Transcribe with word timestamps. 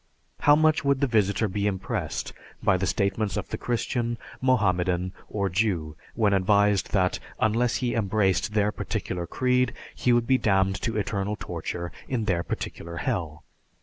How 0.39 0.55
much 0.55 0.83
would 0.83 0.99
the 0.99 1.05
visitor 1.05 1.47
be 1.47 1.67
impressed 1.67 2.33
by 2.63 2.75
the 2.75 2.87
statements 2.87 3.37
of 3.37 3.49
the 3.49 3.57
Christian, 3.59 4.17
Mohammedan, 4.41 5.13
or 5.29 5.47
Jew, 5.47 5.95
when 6.15 6.33
advised 6.33 6.91
that 6.93 7.19
unless 7.39 7.75
he 7.75 7.93
embraced 7.93 8.53
their 8.55 8.71
particular 8.71 9.27
creed, 9.27 9.73
he 9.93 10.11
would 10.11 10.25
be 10.25 10.39
damned 10.39 10.81
to 10.81 10.97
eternal 10.97 11.37
torture 11.39 11.91
in 12.07 12.25
their 12.25 12.41
particular 12.41 12.97
Hell? 12.97 13.43